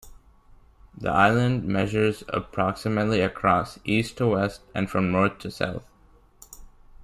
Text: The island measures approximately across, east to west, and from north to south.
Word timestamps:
The 0.97 1.11
island 1.11 1.63
measures 1.63 2.23
approximately 2.29 3.21
across, 3.21 3.77
east 3.85 4.17
to 4.17 4.25
west, 4.29 4.61
and 4.73 4.89
from 4.89 5.11
north 5.11 5.37
to 5.37 5.51
south. 5.51 5.85